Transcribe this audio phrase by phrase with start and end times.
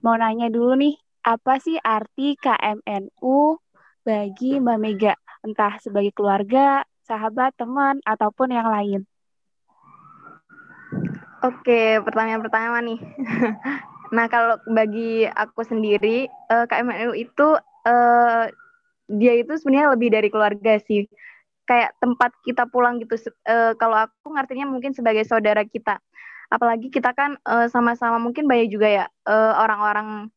[0.00, 3.60] mau nanya dulu nih, apa sih arti KMNU
[4.04, 5.14] bagi Mbak Mega?
[5.44, 9.00] Entah sebagai keluarga, sahabat, teman, ataupun yang lain.
[11.40, 13.00] Oke, pertanyaan pertama nih.
[14.16, 17.56] nah, kalau bagi aku sendiri, eh, KMNU itu
[17.88, 18.44] uh,
[19.08, 21.08] dia itu sebenarnya lebih dari keluarga sih.
[21.64, 23.16] Kayak tempat kita pulang gitu.
[23.48, 25.96] Uh, kalau aku ngartinya mungkin sebagai saudara kita.
[26.50, 27.38] Apalagi kita kan
[27.70, 29.06] sama-sama uh, mungkin banyak juga ya
[29.54, 30.30] orang-orang uh,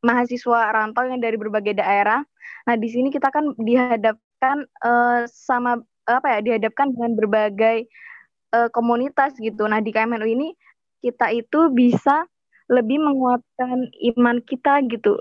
[0.00, 2.24] mahasiswa rantau yang dari berbagai daerah.
[2.64, 6.38] Nah, di sini kita kan dihadapkan uh, sama apa ya?
[6.40, 7.84] Dihadapkan dengan berbagai
[8.54, 9.66] uh, komunitas gitu.
[9.66, 10.48] Nah di KMNU ini
[11.00, 12.26] kita itu bisa
[12.70, 15.18] lebih menguatkan iman kita gitu.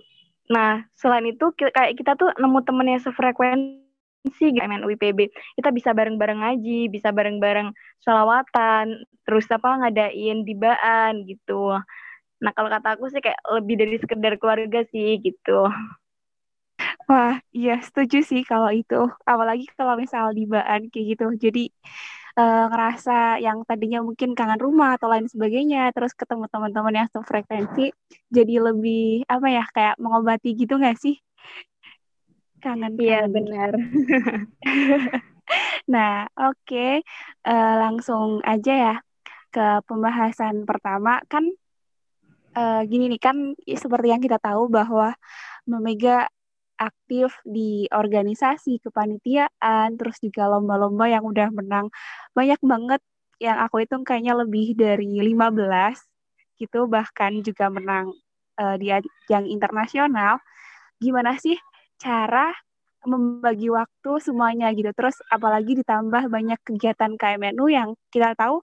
[0.50, 3.89] Nah selain itu kayak kita tuh nemu temen yang sefrekuensi
[4.28, 5.20] KMNU IPB.
[5.58, 7.72] Kita bisa bareng-bareng ngaji, bisa bareng-bareng
[8.04, 11.80] sholawatan, terus apa ngadain dibaan gitu.
[12.44, 15.68] Nah kalau kata aku sih kayak lebih dari sekedar keluarga sih gitu.
[17.10, 18.96] Wah, iya setuju sih kalau itu.
[19.32, 21.26] Apalagi kalau misal dibaan kayak gitu.
[21.44, 21.60] Jadi
[22.40, 23.12] uh, ngerasa
[23.46, 27.92] yang tadinya mungkin kangen rumah atau lain sebagainya, terus ketemu teman-teman yang sefrekuensi,
[28.32, 31.16] jadi lebih apa ya kayak mengobati gitu nggak sih?
[32.60, 32.94] Kangen.
[33.00, 33.72] Iya benar.
[35.94, 36.92] nah oke, okay.
[37.48, 38.96] uh, eh, langsung aja ya
[39.50, 41.48] ke pembahasan pertama kan.
[42.50, 45.14] Uh, gini nih kan seperti yang kita tahu bahwa
[45.70, 46.26] Memega
[46.80, 51.92] aktif di organisasi kepanitiaan terus juga lomba-lomba yang udah menang
[52.32, 53.04] banyak banget
[53.44, 55.60] yang aku hitung kayaknya lebih dari 15
[56.58, 58.16] gitu bahkan juga menang
[58.60, 60.40] uh, di ajang internasional
[61.00, 61.56] gimana sih
[62.00, 62.56] cara
[63.08, 68.60] membagi waktu semuanya gitu terus apalagi ditambah banyak kegiatan KMNU yang kita tahu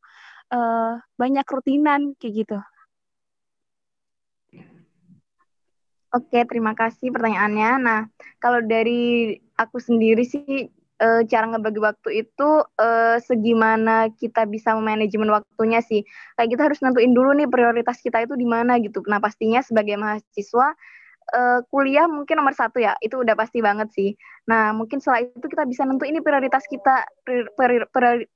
[0.53, 2.59] uh, banyak rutinan kayak gitu
[6.17, 7.71] Oke, terima kasih pertanyaannya.
[7.77, 8.01] Nah,
[8.41, 10.65] kalau dari aku sendiri sih
[10.97, 16.09] e, cara ngebagi waktu itu e, segimana kita bisa memanajemen waktunya sih.
[16.41, 19.05] Kayak kita harus nentuin dulu nih prioritas kita itu di mana gitu.
[19.05, 20.73] Nah, pastinya sebagai mahasiswa
[21.31, 24.11] e, kuliah mungkin nomor satu ya, itu udah pasti banget sih.
[24.47, 27.03] Nah, mungkin setelah itu kita bisa nentuin ini prioritas kita,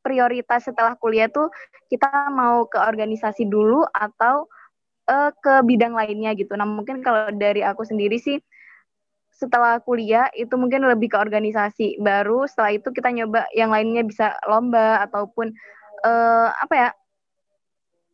[0.02, 1.50] prioritas setelah kuliah tuh
[1.90, 4.50] kita mau ke organisasi dulu atau
[5.10, 6.54] uh, ke bidang lainnya gitu.
[6.54, 8.38] Nah mungkin kalau dari aku sendiri sih
[9.34, 11.98] setelah kuliah itu mungkin lebih ke organisasi.
[11.98, 15.50] Baru setelah itu kita nyoba yang lainnya bisa lomba ataupun
[16.06, 16.88] uh, apa ya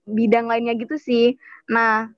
[0.08, 1.36] bidang lainnya gitu sih.
[1.68, 2.08] Nah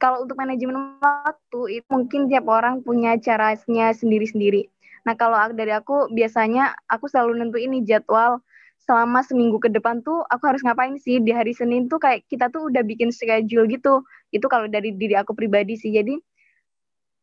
[0.00, 4.72] kalau untuk manajemen waktu itu mungkin tiap orang punya caranya sendiri-sendiri.
[5.04, 8.40] Nah kalau dari aku biasanya aku selalu nentuin ini jadwal
[8.80, 11.20] selama seminggu ke depan tuh aku harus ngapain sih?
[11.20, 14.00] Di hari Senin tuh kayak kita tuh udah bikin schedule gitu.
[14.32, 15.92] Itu kalau dari diri aku pribadi sih.
[15.92, 16.16] Jadi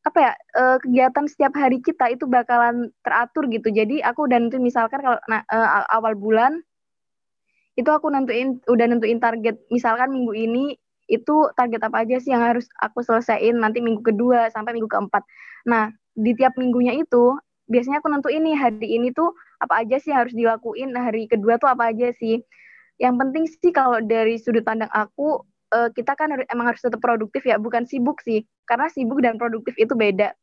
[0.06, 3.74] apa ya uh, kegiatan setiap hari kita itu bakalan teratur gitu.
[3.74, 6.62] Jadi aku udah nentuin misalkan kalau nah, uh, awal bulan
[7.74, 9.58] itu aku nentuin udah nentuin target.
[9.74, 10.66] Misalkan minggu ini
[11.08, 15.24] itu target apa aja sih yang harus aku selesaiin nanti minggu kedua sampai minggu keempat?
[15.68, 17.36] Nah di tiap minggunya itu
[17.68, 21.72] biasanya aku nentuin nih hari ini tuh apa aja sih harus dilakuin hari kedua tuh
[21.72, 22.44] apa aja sih?
[23.00, 27.44] Yang penting sih kalau dari sudut pandang aku uh, kita kan emang harus tetap produktif
[27.48, 28.44] ya bukan sibuk sih.
[28.68, 30.36] Karena sibuk dan produktif itu beda.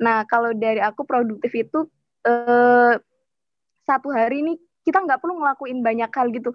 [0.00, 1.86] Nah kalau dari aku produktif itu
[2.24, 2.94] uh,
[3.84, 6.52] satu hari ini kita nggak perlu ngelakuin banyak hal gitu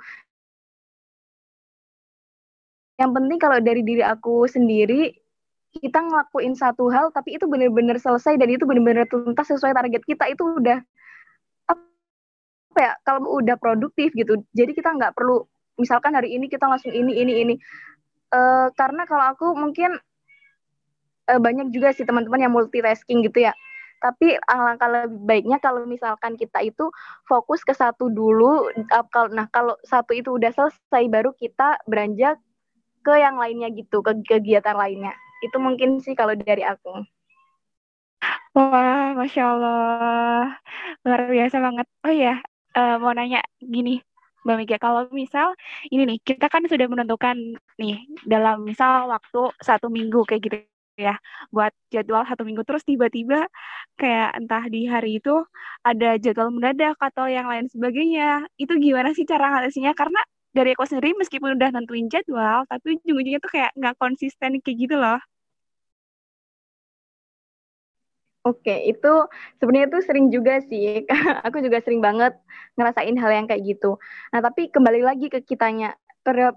[2.99, 5.15] yang penting kalau dari diri aku sendiri
[5.79, 10.27] kita ngelakuin satu hal tapi itu benar-benar selesai dan itu benar-benar tuntas sesuai target kita
[10.27, 10.83] itu udah
[11.69, 14.43] apa ya kalau udah produktif gitu.
[14.51, 15.45] Jadi kita nggak perlu
[15.79, 17.55] misalkan hari ini kita langsung ini ini ini.
[18.29, 19.97] Uh, karena kalau aku mungkin
[21.29, 23.53] uh, banyak juga sih teman-teman yang multitasking gitu ya.
[23.99, 26.87] Tapi alangkah lebih baiknya kalau misalkan kita itu
[27.27, 28.71] fokus ke satu dulu
[29.35, 32.39] nah kalau satu itu udah selesai baru kita beranjak
[33.05, 35.13] ke yang lainnya gitu ke kegiatan lainnya
[35.45, 37.05] itu mungkin sih kalau dari aku
[38.57, 40.59] Wah, Masya Allah.
[41.05, 41.87] Luar biasa banget.
[42.03, 42.41] Oh ya,
[42.75, 44.03] uh, mau nanya gini,
[44.43, 45.55] Mbak Mega, kalau misal
[45.93, 47.37] ini nih, kita kan sudah menentukan
[47.79, 47.95] nih
[48.27, 50.57] dalam misal waktu satu minggu kayak gitu
[50.99, 51.15] ya,
[51.55, 53.47] buat jadwal satu minggu terus tiba-tiba
[53.95, 55.31] kayak entah di hari itu
[55.85, 58.49] ada jadwal mendadak atau yang lain sebagainya.
[58.59, 59.91] Itu gimana sih cara ngatasinya?
[59.95, 60.19] Karena
[60.57, 64.95] dari aku sendiri meskipun udah nentuin jadwal, tapi ujung-ujungnya tuh kayak nggak konsisten kayak gitu
[64.97, 65.19] loh.
[68.47, 69.07] Oke, itu
[69.59, 71.03] sebenarnya itu sering juga sih.
[71.45, 72.33] Aku juga sering banget
[72.79, 73.99] ngerasain hal yang kayak gitu.
[74.31, 75.95] Nah, tapi kembali lagi ke kitanya.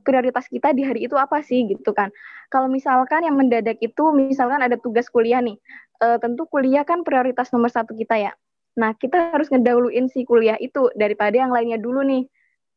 [0.04, 2.12] prioritas kita di hari itu apa sih gitu kan.
[2.52, 5.56] Kalau misalkan yang mendadak itu misalkan ada tugas kuliah nih,
[6.04, 8.32] uh, tentu kuliah kan prioritas nomor satu kita ya.
[8.76, 12.28] Nah kita harus ngedahuluin si kuliah itu daripada yang lainnya dulu nih.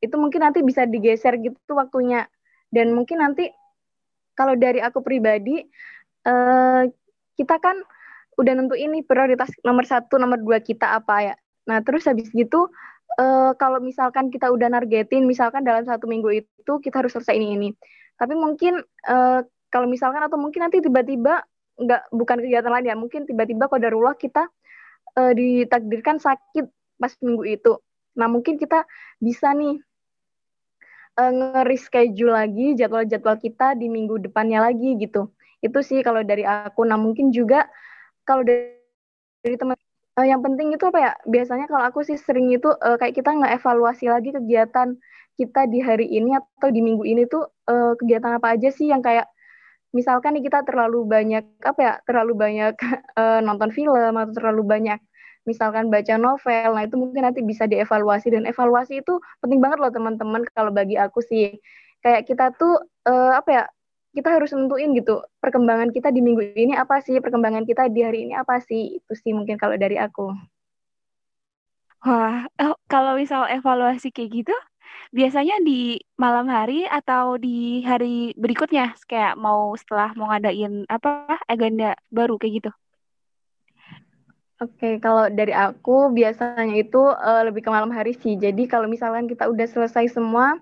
[0.06, 2.30] Itu mungkin nanti bisa digeser gitu waktunya.
[2.70, 3.50] Dan mungkin nanti
[4.38, 5.66] kalau dari aku pribadi,
[6.30, 6.86] uh,
[7.34, 7.82] kita kan
[8.38, 11.36] udah nentuin nih prioritas nomor satu, nomor dua kita apa ya.
[11.66, 12.70] Nah terus habis gitu
[13.20, 17.56] uh, kalau misalkan kita udah nargetin misalkan dalam satu minggu itu kita harus selesai ini
[17.56, 17.70] ini
[18.16, 19.40] tapi mungkin uh,
[19.72, 21.44] kalau misalkan atau mungkin nanti tiba-tiba
[21.76, 24.48] nggak bukan kegiatan lain ya mungkin tiba-tiba kodarullah kita
[25.20, 27.74] uh, ditakdirkan sakit pas minggu itu
[28.16, 28.88] nah mungkin kita
[29.20, 29.84] bisa nih
[31.20, 35.32] uh, nge-reschedule lagi jadwal-jadwal kita di minggu depannya lagi gitu.
[35.64, 36.84] Itu sih kalau dari aku.
[36.86, 37.68] Nah mungkin juga
[38.28, 38.76] kalau dari,
[39.42, 39.76] dari teman
[40.20, 41.12] uh, yang penting itu apa ya?
[41.28, 44.96] Biasanya kalau aku sih sering itu uh, kayak kita nggak evaluasi lagi kegiatan
[45.36, 49.04] kita di hari ini atau di minggu ini tuh uh, kegiatan apa aja sih yang
[49.04, 49.28] kayak
[49.92, 52.76] misalkan nih kita terlalu banyak apa ya terlalu banyak
[53.20, 55.00] uh, nonton film atau terlalu banyak
[55.46, 58.34] misalkan baca novel nah itu mungkin nanti bisa dievaluasi.
[58.34, 61.58] Dan evaluasi itu penting banget loh teman-teman kalau bagi aku sih.
[62.04, 63.64] Kayak kita tuh uh, apa ya
[64.16, 68.24] kita harus nentuin gitu perkembangan kita di minggu ini apa sih perkembangan kita di hari
[68.24, 70.32] ini apa sih itu sih mungkin kalau dari aku.
[72.06, 74.56] Wah oh, kalau misal evaluasi kayak gitu
[75.12, 81.96] biasanya di malam hari atau di hari berikutnya kayak mau setelah mau ngadain apa agenda
[82.12, 82.72] baru kayak gitu
[84.64, 88.40] Oke, okay, kalau dari aku biasanya itu uh, lebih ke malam hari sih.
[88.40, 90.56] Jadi kalau misalkan kita udah selesai semua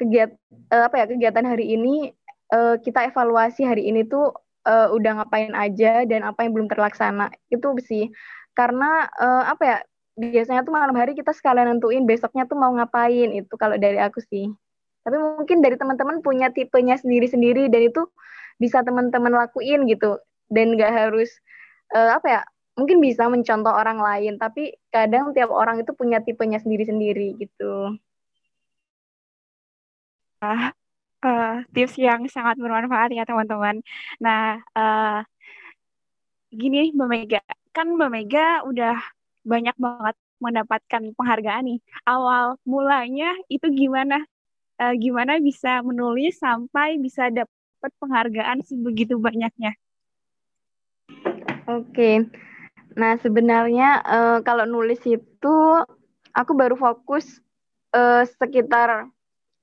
[0.00, 0.32] kegiatan
[0.72, 2.16] uh, apa ya kegiatan hari ini
[2.56, 4.32] uh, kita evaluasi hari ini tuh
[4.64, 7.28] uh, udah ngapain aja dan apa yang belum terlaksana.
[7.52, 8.08] Itu sih.
[8.56, 9.78] Karena uh, apa ya
[10.16, 13.36] biasanya tuh malam hari kita sekalian nentuin besoknya tuh mau ngapain.
[13.36, 14.48] Itu kalau dari aku sih.
[15.04, 18.08] Tapi mungkin dari teman-teman punya tipenya sendiri-sendiri dan itu
[18.56, 20.16] bisa teman-teman lakuin gitu.
[20.48, 21.28] Dan gak harus
[21.92, 22.40] uh, apa ya
[22.76, 27.96] mungkin bisa mencontoh orang lain tapi kadang tiap orang itu punya tipenya sendiri-sendiri gitu
[30.44, 30.76] ah
[31.26, 33.80] uh, tips yang sangat bermanfaat ya teman-teman.
[34.22, 35.20] Nah, uh,
[36.52, 37.40] gini Mbak Mega,
[37.74, 38.96] kan Mbak Mega udah
[39.46, 41.78] banyak banget mendapatkan penghargaan nih.
[42.04, 44.24] Awal mulanya itu gimana?
[44.76, 49.72] Uh, gimana bisa menulis sampai bisa dapat penghargaan sebegitu banyaknya?
[51.64, 52.28] Oke.
[52.96, 55.56] Nah, sebenarnya uh, kalau nulis itu
[56.32, 57.40] aku baru fokus
[57.92, 59.08] uh, sekitar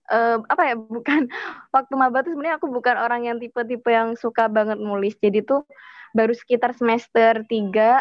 [0.09, 1.30] uh, apa ya bukan
[1.74, 5.65] waktu maba tuh sebenarnya aku bukan orang yang tipe-tipe yang suka banget nulis jadi tuh
[6.13, 7.50] baru sekitar semester 3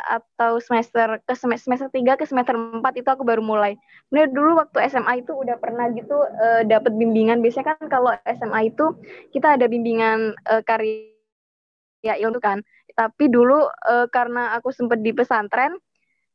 [0.05, 3.73] atau semester ke semester 3 ke semester 4 itu aku baru mulai.
[4.13, 7.41] Nah, dulu waktu SMA itu udah pernah gitu uh, dapat bimbingan.
[7.41, 8.93] Biasanya kan kalau SMA itu
[9.33, 12.61] kita ada bimbingan uh, karya ilmu kan.
[12.93, 15.75] Tapi dulu uh, karena aku sempat di pesantren,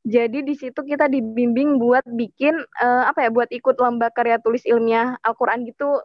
[0.07, 4.63] jadi di situ kita dibimbing buat bikin uh, apa ya, buat ikut lomba karya tulis
[4.63, 5.99] ilmiah Al-Qur'an gitu.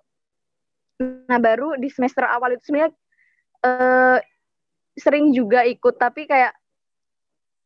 [1.30, 2.92] Nah, baru di semester awal itu sebenarnya
[3.62, 4.18] uh,
[4.98, 6.52] sering juga ikut tapi kayak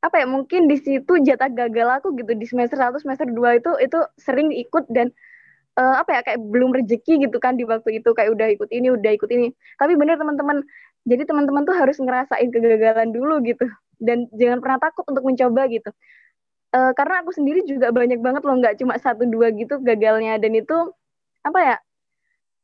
[0.04, 2.36] apa ya mungkin di situ jatah gagal aku gitu.
[2.36, 5.10] Di semester 1 semester 2 itu itu sering ikut dan
[5.80, 8.12] uh, apa ya kayak belum rezeki gitu kan di waktu itu.
[8.12, 9.50] Kayak udah ikut ini udah ikut ini.
[9.80, 10.62] Tapi bener teman-teman
[11.06, 13.62] jadi teman-teman tuh harus ngerasain kegagalan dulu gitu.
[13.96, 15.88] Dan jangan pernah takut untuk mencoba gitu.
[16.74, 20.36] Uh, karena aku sendiri juga banyak banget loh nggak cuma satu dua gitu gagalnya.
[20.42, 20.74] Dan itu
[21.46, 21.76] apa ya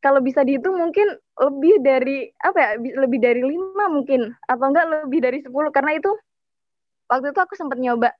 [0.03, 1.07] kalau bisa dihitung mungkin
[1.39, 4.35] lebih dari apa ya lebih dari lima mungkin.
[4.51, 5.71] Atau enggak lebih dari sepuluh.
[5.71, 6.11] Karena itu
[7.07, 8.11] waktu itu aku sempat nyoba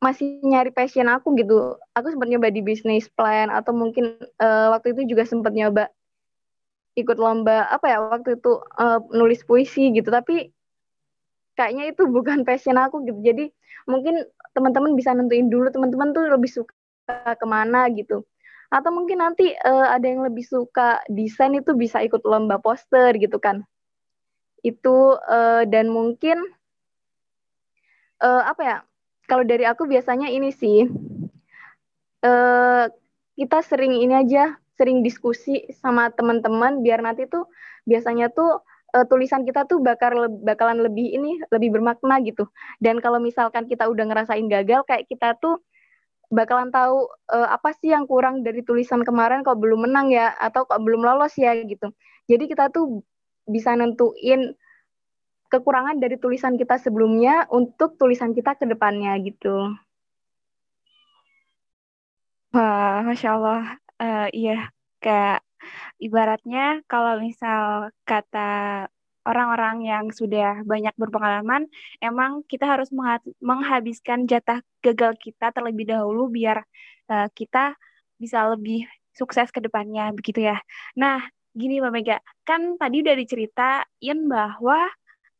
[0.00, 1.74] masih nyari passion aku gitu.
[1.98, 5.90] Aku sempat nyoba di bisnis plan atau mungkin uh, waktu itu juga sempat nyoba
[7.02, 10.08] ikut lomba apa ya waktu itu uh, nulis puisi gitu.
[10.08, 10.52] Tapi
[11.56, 13.20] kayaknya itu bukan passion aku gitu.
[13.20, 13.44] Jadi
[13.88, 14.24] mungkin
[14.56, 16.74] teman-teman bisa nentuin dulu teman-teman tuh lebih suka
[17.36, 18.24] ke mana gitu.
[18.70, 23.42] Atau mungkin nanti uh, ada yang lebih suka desain itu bisa ikut lomba poster gitu
[23.42, 23.66] kan.
[24.62, 26.38] Itu uh, dan mungkin
[28.22, 28.76] uh, apa ya
[29.26, 30.86] kalau dari aku biasanya ini sih
[32.24, 32.84] uh,
[33.34, 37.44] kita sering ini aja sering diskusi sama teman-teman biar nanti tuh
[37.84, 38.64] biasanya tuh
[38.96, 42.48] uh, tulisan kita tuh bakal bakalan lebih ini lebih bermakna gitu.
[42.80, 45.60] Dan kalau misalkan kita udah ngerasain gagal kayak kita tuh
[46.32, 50.64] bakalan tahu uh, apa sih yang kurang dari tulisan kemarin kok belum menang ya atau
[50.64, 51.92] kok belum lolos ya gitu.
[52.24, 53.04] Jadi kita tuh
[53.44, 54.56] bisa nentuin
[55.50, 59.74] kekurangan dari tulisan kita sebelumnya untuk tulisan kita ke depannya gitu.
[62.50, 65.44] Wah, masya Allah, uh, iya kayak
[66.00, 68.88] Ibaratnya kalau misal kata
[69.28, 71.68] orang-orang yang sudah banyak berpengalaman,
[72.00, 72.88] emang kita harus
[73.40, 76.64] menghabiskan jatah gagal kita terlebih dahulu biar
[77.12, 77.76] uh, kita
[78.16, 80.56] bisa lebih sukses ke depannya begitu ya.
[80.96, 81.20] Nah,
[81.52, 82.16] gini Mbak Mega,
[82.48, 84.88] kan tadi udah diceritain bahwa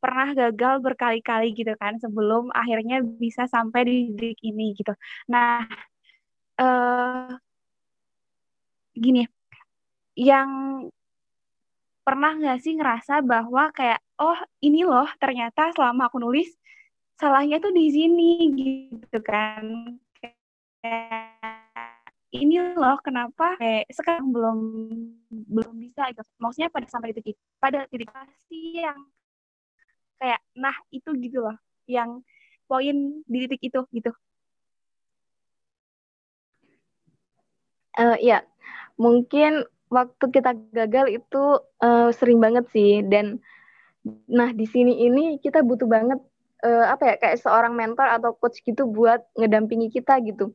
[0.00, 4.93] pernah gagal berkali-kali gitu kan sebelum akhirnya bisa sampai di titik ini gitu.
[5.29, 5.64] Nah,
[6.61, 7.33] uh,
[8.94, 9.25] gini,
[10.18, 10.50] yang
[12.00, 16.50] pernah nggak sih ngerasa bahwa kayak oh ini loh ternyata selama aku nulis
[17.20, 19.94] salahnya tuh di sini gitu kan.
[20.80, 21.38] Kayak
[22.35, 24.59] ini loh kenapa kayak sekarang belum
[25.30, 26.23] belum bisa gitu.
[26.42, 28.99] Maksudnya pada sampai titik pada titik pasti yang
[30.20, 31.56] kayak nah itu gitu loh
[31.88, 32.20] yang
[32.66, 34.12] poin di titik itu gitu.
[37.99, 38.47] Uh, ya
[39.00, 41.42] mungkin waktu kita gagal itu
[41.80, 43.00] uh, sering banget sih.
[43.00, 43.40] Dan
[44.28, 46.21] nah di sini ini kita butuh banget
[46.64, 50.52] uh, apa ya kayak seorang mentor atau coach gitu buat ngedampingi kita gitu.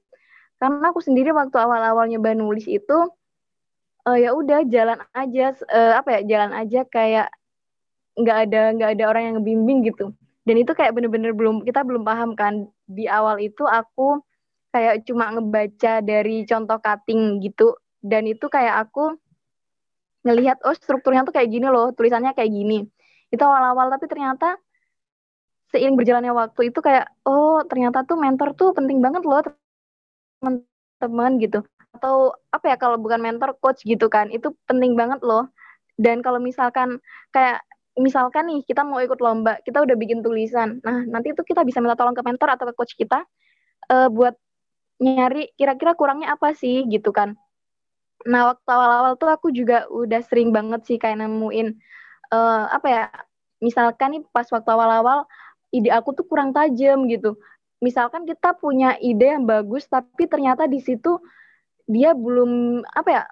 [0.62, 2.98] Karena aku sendiri waktu awal-awal nyoba nulis itu
[4.08, 7.28] uh, ya udah jalan aja uh, apa ya jalan aja kayak
[8.16, 10.16] nggak ada nggak ada orang yang ngebimbing gitu.
[10.46, 12.70] Dan itu kayak bener-bener belum kita belum paham kan.
[12.86, 14.22] Di awal itu aku
[14.70, 17.74] kayak cuma ngebaca dari contoh cutting gitu
[18.06, 19.18] dan itu kayak aku
[20.22, 22.86] ngelihat oh strukturnya tuh kayak gini loh tulisannya kayak gini.
[23.34, 24.62] Itu awal-awal tapi ternyata
[25.74, 31.60] seiring berjalannya waktu itu kayak oh ternyata tuh mentor tuh penting banget loh teman-teman gitu.
[31.98, 35.50] Atau apa ya kalau bukan mentor coach gitu kan itu penting banget loh.
[35.98, 37.02] Dan kalau misalkan
[37.34, 41.64] kayak misalkan nih kita mau ikut lomba kita udah bikin tulisan nah nanti itu kita
[41.64, 43.24] bisa minta tolong ke mentor atau ke coach kita
[43.88, 44.36] uh, buat
[45.00, 47.40] nyari kira-kira kurangnya apa sih gitu kan
[48.26, 51.78] Nah, waktu awal-awal tuh aku juga udah sering banget sih kayak nemuin
[52.34, 53.04] uh, apa ya?
[53.62, 55.30] Misalkan nih pas waktu awal-awal
[55.70, 57.38] ide aku tuh kurang tajam gitu.
[57.86, 61.22] Misalkan kita punya ide yang bagus tapi ternyata di situ
[61.86, 63.24] dia belum apa ya?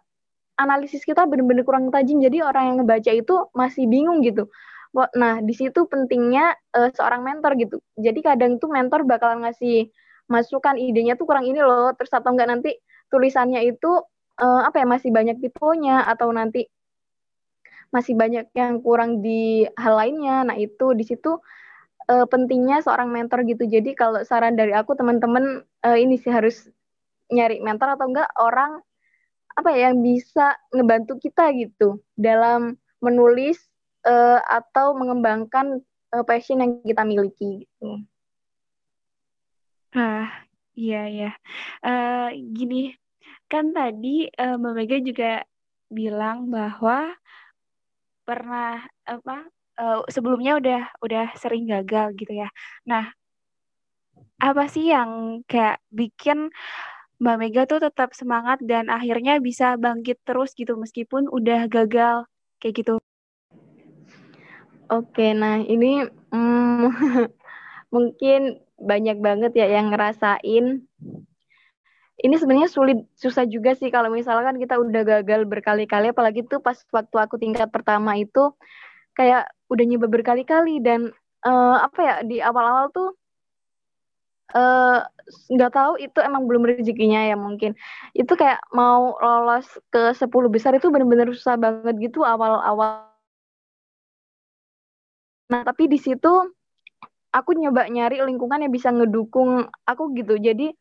[0.53, 4.45] Analisis kita benar-benar kurang tajam jadi orang yang ngebaca itu masih bingung gitu.
[4.93, 7.81] Nah, di situ pentingnya uh, seorang mentor gitu.
[7.97, 9.89] Jadi kadang tuh mentor bakalan ngasih
[10.29, 12.77] masukan idenya tuh kurang ini loh, terus atau enggak nanti
[13.09, 14.05] tulisannya itu
[14.39, 16.69] uh, apa ya masih banyak tipunya atau nanti
[17.93, 20.41] masih banyak yang kurang di hal lainnya.
[20.49, 21.37] Nah, itu di situ
[22.09, 23.69] uh, pentingnya seorang mentor gitu.
[23.69, 26.65] Jadi kalau saran dari aku teman-teman uh, ini sih harus
[27.29, 28.81] nyari mentor atau enggak orang
[29.53, 32.73] apa ya yang bisa ngebantu kita gitu dalam
[33.05, 33.61] menulis
[34.09, 35.85] uh, atau mengembangkan
[36.17, 38.01] uh, passion yang kita miliki gitu.
[39.93, 40.25] Ah,
[40.73, 41.31] iya ya.
[41.85, 42.97] Uh, gini,
[43.53, 45.31] kan tadi uh, Mbak Mega juga
[45.93, 47.13] bilang bahwa
[48.25, 49.45] pernah apa
[49.77, 52.49] uh, sebelumnya udah udah sering gagal gitu ya.
[52.89, 53.13] Nah,
[54.41, 56.49] apa sih yang kayak bikin
[57.21, 62.25] Mbak Mega tuh tetap semangat dan akhirnya bisa bangkit terus gitu meskipun udah gagal
[62.57, 62.97] kayak gitu?
[64.89, 66.89] Oke, nah ini hmm,
[67.95, 70.89] mungkin banyak banget ya yang ngerasain
[72.21, 76.77] ini sebenarnya sulit susah juga sih kalau misalkan kita udah gagal berkali-kali apalagi tuh pas
[76.93, 78.53] waktu aku tingkat pertama itu
[79.17, 81.09] kayak udah nyoba berkali-kali dan
[81.45, 83.09] uh, apa ya di awal-awal tuh
[84.53, 84.99] eh,
[85.53, 87.73] nggak uh, tahu itu emang belum rezekinya ya mungkin.
[88.13, 93.09] Itu kayak mau lolos ke 10 besar itu bener-bener susah banget gitu awal-awal.
[95.49, 96.29] Nah tapi di situ
[97.33, 100.37] aku nyoba nyari lingkungan yang bisa ngedukung aku gitu.
[100.37, 100.73] Jadi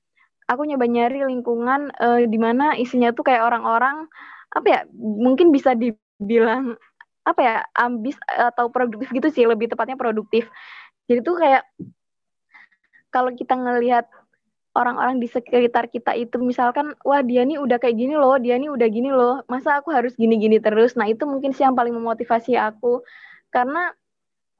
[0.53, 4.07] aku nyoba nyari lingkungan uh, di mana isinya tuh kayak orang-orang
[4.53, 6.77] apa ya mungkin bisa dibilang
[7.23, 10.51] apa ya ambis atau produktif gitu sih lebih tepatnya produktif.
[11.07, 11.63] Jadi tuh kayak
[13.13, 14.07] kalau kita ngelihat
[14.73, 18.73] orang-orang di sekitar kita itu misalkan wah dia nih udah kayak gini loh dia nih
[18.73, 20.97] udah gini loh masa aku harus gini-gini terus?
[20.97, 23.05] Nah itu mungkin sih yang paling memotivasi aku.
[23.53, 23.93] Karena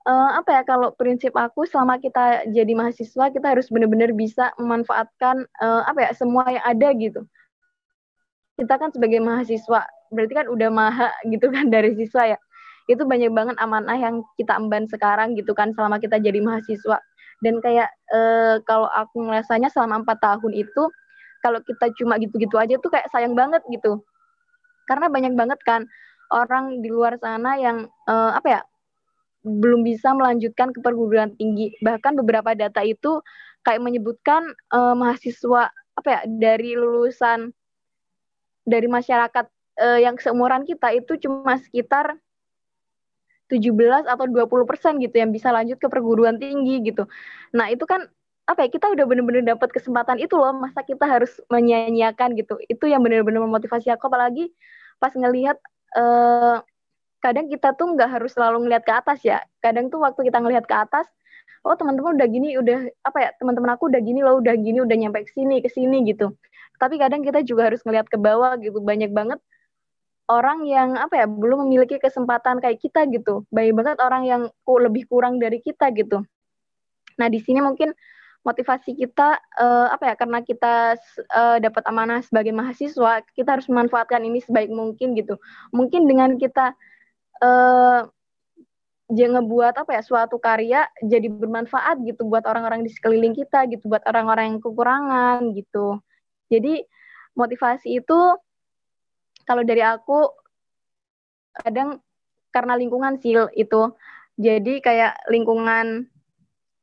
[0.07, 5.47] uh, apa ya kalau prinsip aku selama kita jadi mahasiswa kita harus benar-benar bisa memanfaatkan
[5.63, 7.21] uh, apa ya semua yang ada gitu.
[8.59, 12.39] Kita kan sebagai mahasiswa berarti kan udah maha gitu kan dari siswa ya.
[12.91, 16.99] Itu banyak banget amanah yang kita emban sekarang gitu kan selama kita jadi mahasiswa.
[17.43, 20.83] Dan kayak uh, kalau aku ngerasanya selama empat tahun itu
[21.43, 24.03] kalau kita cuma gitu-gitu aja tuh kayak sayang banget gitu.
[24.87, 25.87] Karena banyak banget kan
[26.31, 28.61] orang di luar sana yang uh, apa ya
[29.43, 31.75] belum bisa melanjutkan ke perguruan tinggi.
[31.83, 33.23] Bahkan beberapa data itu
[33.67, 37.53] kayak menyebutkan uh, mahasiswa apa ya dari lulusan
[38.63, 39.47] dari masyarakat
[39.83, 42.17] uh, yang seumuran kita itu cuma sekitar
[43.51, 47.05] 17 atau 20 persen gitu yang bisa lanjut ke perguruan tinggi gitu.
[47.53, 48.09] Nah itu kan
[48.43, 52.91] apa ya kita udah bener-bener dapat kesempatan itu loh masa kita harus menyanyiakan gitu itu
[52.91, 54.51] yang bener-bener memotivasi aku apalagi
[54.99, 55.63] pas ngelihat
[55.95, 56.59] uh,
[57.23, 60.67] kadang kita tuh nggak harus selalu ngelihat ke atas ya kadang tuh waktu kita ngelihat
[60.67, 61.07] ke atas
[61.63, 64.97] oh teman-teman udah gini udah apa ya teman-teman aku udah gini loh udah gini udah
[64.99, 66.35] nyampe ke sini ke sini gitu
[66.83, 69.39] tapi kadang kita juga harus ngelihat ke bawah gitu banyak banget
[70.31, 73.45] orang yang apa ya belum memiliki kesempatan kayak kita gitu.
[73.53, 76.23] Banyak banget orang yang lebih kurang dari kita gitu.
[77.21, 77.93] Nah, di sini mungkin
[78.43, 80.99] motivasi kita uh, apa ya karena kita
[81.31, 85.39] uh, dapat amanah sebagai mahasiswa, kita harus memanfaatkan ini sebaik mungkin gitu.
[85.71, 86.75] Mungkin dengan kita
[89.13, 93.85] jangan ngebuat apa ya suatu karya jadi bermanfaat gitu buat orang-orang di sekeliling kita gitu,
[93.93, 96.01] buat orang-orang yang kekurangan gitu.
[96.49, 96.81] Jadi
[97.37, 98.21] motivasi itu
[99.45, 100.33] kalau dari aku
[101.53, 102.01] kadang
[102.53, 103.83] karena lingkungan sih itu.
[104.41, 106.09] Jadi kayak lingkungan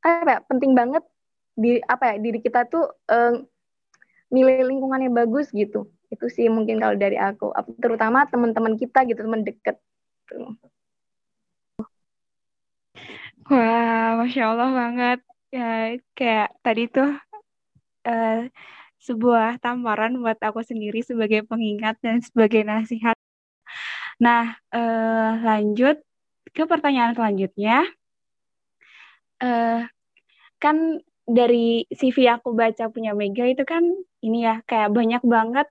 [0.05, 1.01] apa ya, penting banget
[1.57, 3.41] di apa ya diri kita tuh eh,
[4.29, 5.89] milih lingkungan yang bagus gitu.
[6.13, 7.49] Itu sih mungkin kalau dari aku
[7.81, 9.81] terutama teman-teman kita gitu teman deket
[13.49, 15.19] Wah, masya Allah banget
[15.49, 17.09] ya kayak tadi tuh
[18.05, 18.45] uh,
[19.01, 23.15] sebuah tamparan buat aku sendiri sebagai pengingat dan sebagai nasihat.
[24.19, 26.03] Nah, eh, lanjut
[26.51, 27.87] ke pertanyaan selanjutnya.
[29.39, 29.79] Eh,
[30.59, 30.77] kan
[31.23, 33.83] dari CV aku baca punya Mega itu kan
[34.25, 35.67] ini ya kayak banyak banget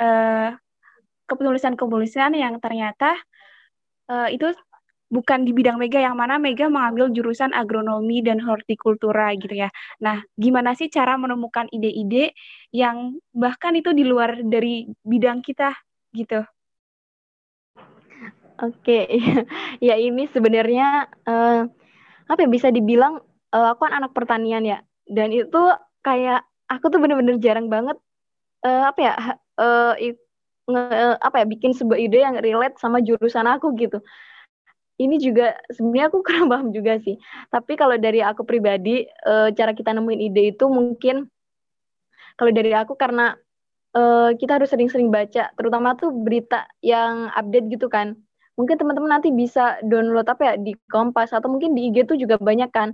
[0.00, 0.56] eh,
[1.28, 3.20] kepenulisan-kepenulisan yang ternyata
[4.10, 4.50] eh, itu
[5.10, 9.68] bukan di bidang Mega yang mana Mega mengambil jurusan agronomi dan hortikultura gitu ya.
[9.98, 12.32] Nah, gimana sih cara menemukan ide-ide
[12.70, 15.74] yang bahkan itu di luar dari bidang kita
[16.14, 16.46] gitu?
[18.60, 19.08] Oke,
[19.86, 21.64] ya ini sebenarnya uh,
[22.30, 23.18] apa ya bisa dibilang
[23.50, 25.62] uh, aku kan anak pertanian ya, dan itu
[26.04, 27.96] kayak aku tuh bener-bener jarang banget
[28.62, 29.12] uh, apa ya
[29.58, 29.96] uh,
[30.68, 34.02] nge, apa ya bikin sebuah ide yang relate sama jurusan aku gitu
[35.00, 37.16] ini juga sebenarnya aku kurang paham juga sih.
[37.48, 41.24] Tapi kalau dari aku pribadi, e, cara kita nemuin ide itu mungkin
[42.36, 43.32] kalau dari aku karena
[43.96, 44.02] e,
[44.36, 48.12] kita harus sering-sering baca, terutama tuh berita yang update gitu kan.
[48.60, 52.36] Mungkin teman-teman nanti bisa download apa ya di Kompas atau mungkin di IG tuh juga
[52.36, 52.92] banyak kan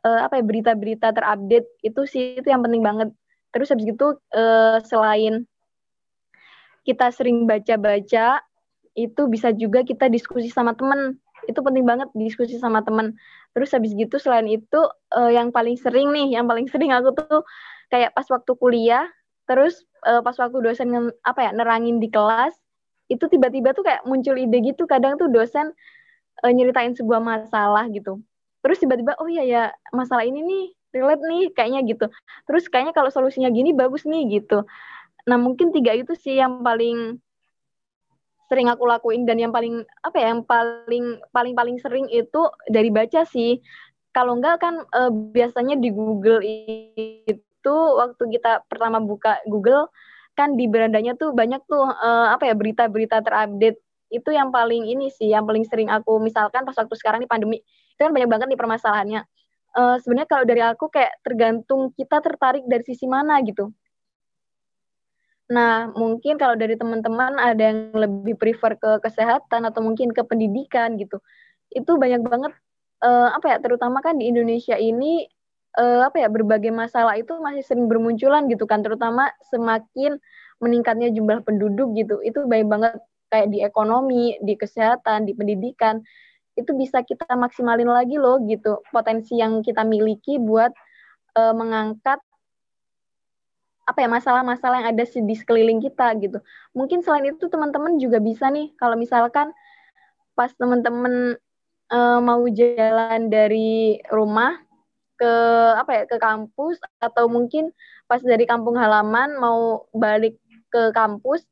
[0.00, 3.08] e, apa ya berita-berita terupdate itu sih itu yang penting banget.
[3.52, 4.42] Terus habis gitu e,
[4.88, 5.44] selain
[6.84, 8.40] kita sering baca-baca
[8.94, 13.12] itu bisa juga kita diskusi sama teman itu penting banget diskusi sama teman
[13.52, 14.80] terus habis gitu selain itu
[15.12, 17.42] uh, yang paling sering nih yang paling sering aku tuh
[17.92, 19.04] kayak pas waktu kuliah
[19.44, 22.54] terus uh, pas waktu dosen apa ya nerangin di kelas
[23.12, 24.88] itu tiba-tiba tuh kayak muncul ide gitu.
[24.88, 25.72] Kadang tuh dosen
[26.40, 28.20] uh, nyeritain sebuah masalah gitu.
[28.64, 30.64] Terus tiba-tiba oh iya ya masalah ini nih
[30.96, 32.06] relate nih kayaknya gitu.
[32.48, 34.64] Terus kayaknya kalau solusinya gini bagus nih gitu
[35.24, 37.20] nah mungkin tiga itu sih yang paling
[38.48, 42.92] sering aku lakuin dan yang paling apa ya yang paling paling paling sering itu dari
[42.92, 43.60] baca sih.
[44.14, 49.90] Kalau enggak kan uh, biasanya di Google itu waktu kita pertama buka Google
[50.38, 53.80] kan di berandanya tuh banyak tuh uh, apa ya berita-berita terupdate.
[54.12, 57.58] Itu yang paling ini sih yang paling sering aku misalkan pas waktu sekarang di pandemi.
[57.96, 59.20] Itu kan banyak banget nih permasalahannya.
[59.74, 63.74] Uh, sebenarnya kalau dari aku kayak tergantung kita tertarik dari sisi mana gitu
[65.52, 70.96] Nah, mungkin kalau dari teman-teman ada yang lebih prefer ke kesehatan atau mungkin ke pendidikan
[70.96, 71.20] gitu.
[71.68, 72.52] Itu banyak banget
[73.04, 75.28] uh, apa ya, terutama kan di Indonesia ini
[75.76, 80.16] uh, apa ya, berbagai masalah itu masih sering bermunculan gitu kan, terutama semakin
[80.64, 82.24] meningkatnya jumlah penduduk gitu.
[82.24, 82.92] Itu banyak banget
[83.28, 86.00] kayak di ekonomi, di kesehatan, di pendidikan.
[86.56, 90.72] Itu bisa kita maksimalin lagi loh gitu, potensi yang kita miliki buat
[91.36, 92.22] uh, mengangkat
[93.84, 96.40] apa ya masalah-masalah yang ada di sekeliling kita gitu.
[96.72, 99.52] Mungkin selain itu teman-teman juga bisa nih kalau misalkan
[100.32, 101.36] pas teman-teman
[101.92, 104.56] uh, mau jalan dari rumah
[105.14, 105.32] ke
[105.78, 107.70] apa ya ke kampus atau mungkin
[108.10, 110.40] pas dari kampung halaman mau balik
[110.72, 111.46] ke kampus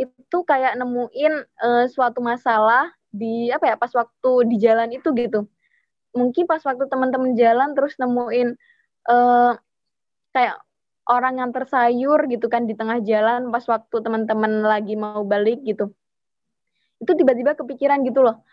[0.00, 5.46] itu kayak nemuin uh, suatu masalah di apa ya pas waktu di jalan itu gitu.
[6.16, 8.56] Mungkin pas waktu teman-teman jalan terus nemuin
[9.10, 9.52] uh,
[10.34, 10.56] kayak
[11.08, 15.90] orang yang tersayur gitu kan di tengah jalan pas waktu teman-teman lagi mau balik gitu.
[17.00, 18.44] Itu tiba-tiba kepikiran gitu loh.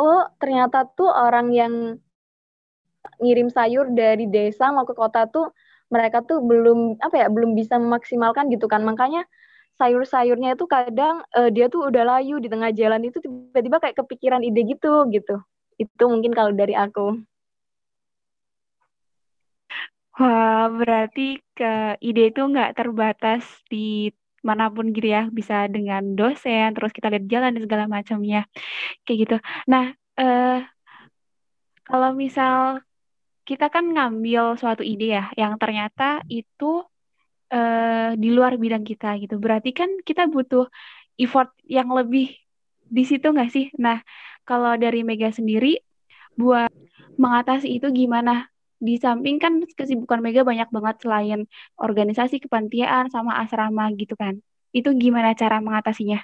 [0.00, 1.74] Oh, ternyata tuh orang yang
[3.20, 5.52] ngirim sayur dari desa mau ke kota tuh
[5.92, 9.28] mereka tuh belum apa ya belum bisa memaksimalkan gitu kan makanya
[9.76, 14.42] sayur-sayurnya itu kadang uh, dia tuh udah layu di tengah jalan itu tiba-tiba kayak kepikiran
[14.42, 15.36] ide gitu gitu
[15.76, 17.18] itu mungkin kalau dari aku
[20.18, 21.20] Wah, berarti
[21.56, 21.64] ke
[22.06, 23.76] ide itu nggak terbatas di
[24.48, 28.38] mana pun gitu ya, bisa dengan dosen, terus kita lihat jalan dan segala macamnya,
[29.04, 29.36] kayak gitu.
[29.72, 29.84] Nah,
[30.20, 30.58] eh,
[31.88, 32.80] kalau misal
[33.48, 36.64] kita kan ngambil suatu ide ya, yang ternyata itu
[37.52, 39.36] uh, di luar bidang kita gitu.
[39.44, 40.64] Berarti kan kita butuh
[41.20, 42.32] effort yang lebih
[42.88, 43.66] di situ nggak sih?
[43.84, 44.00] Nah,
[44.48, 45.80] kalau dari Mega sendiri
[46.40, 46.72] buat
[47.20, 48.53] mengatasi itu gimana?
[48.78, 51.46] Di samping kan kesibukan Mega banyak banget selain
[51.78, 54.40] organisasi kepanitiaan sama asrama gitu kan.
[54.74, 56.22] Itu gimana cara mengatasinya?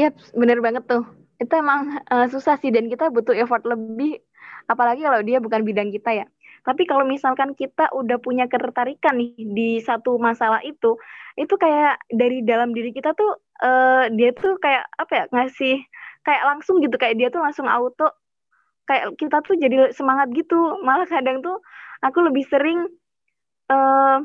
[0.00, 1.04] Yap, bener banget tuh.
[1.36, 4.22] Itu emang uh, susah sih dan kita butuh effort lebih
[4.70, 6.26] apalagi kalau dia bukan bidang kita ya.
[6.62, 10.94] Tapi kalau misalkan kita udah punya ketertarikan nih di satu masalah itu,
[11.34, 13.34] itu kayak dari dalam diri kita tuh
[13.66, 15.82] uh, dia tuh kayak apa ya ngasih
[16.22, 18.14] kayak langsung gitu kayak dia tuh langsung auto
[18.88, 20.82] kayak kita tuh jadi semangat gitu.
[20.82, 21.60] Malah kadang tuh
[22.02, 22.86] aku lebih sering
[23.70, 24.18] uh,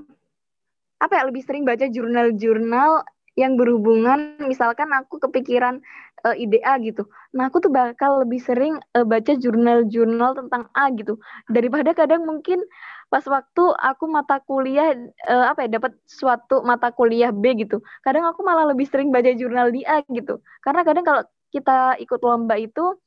[0.97, 3.05] apa ya lebih sering baca jurnal-jurnal
[3.37, 5.77] yang berhubungan misalkan aku kepikiran
[6.25, 7.05] uh, ide A gitu.
[7.37, 12.65] Nah, aku tuh bakal lebih sering uh, baca jurnal-jurnal tentang A gitu daripada kadang mungkin
[13.07, 14.97] pas waktu aku mata kuliah
[15.29, 17.79] uh, apa ya dapat suatu mata kuliah B gitu.
[18.01, 20.41] Kadang aku malah lebih sering baca jurnal di A gitu.
[20.65, 22.97] Karena kadang kalau kita ikut lomba itu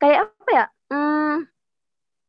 [0.00, 0.66] kayak apa ya?
[0.86, 1.36] Hmm,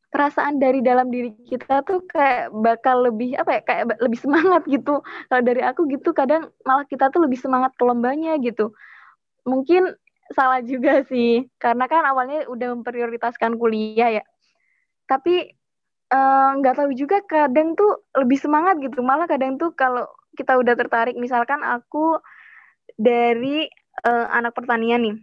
[0.07, 5.03] perasaan dari dalam diri kita tuh kayak bakal lebih apa ya kayak lebih semangat gitu.
[5.03, 8.73] Kalau dari aku gitu kadang malah kita tuh lebih semangat ke lombanya gitu.
[9.45, 9.93] Mungkin
[10.33, 14.23] salah juga sih karena kan awalnya udah memprioritaskan kuliah ya.
[15.07, 15.53] Tapi
[16.11, 19.03] eh, nggak uh, tahu juga kadang tuh lebih semangat gitu.
[19.03, 22.19] Malah kadang tuh kalau kita udah tertarik misalkan aku
[22.97, 23.67] dari
[24.05, 25.17] uh, anak pertanian nih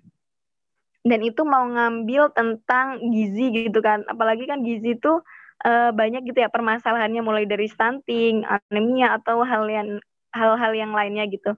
[1.05, 4.03] dan itu mau ngambil tentang gizi gitu kan.
[4.09, 5.21] Apalagi kan gizi itu
[5.65, 10.01] uh, banyak gitu ya permasalahannya mulai dari stunting anemia atau hal yang
[10.33, 11.55] hal-hal yang lainnya gitu.